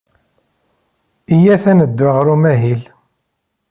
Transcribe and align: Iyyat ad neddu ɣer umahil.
Iyyat 1.33 1.63
ad 1.71 1.75
neddu 1.77 2.07
ɣer 2.15 2.25
umahil. 2.33 2.81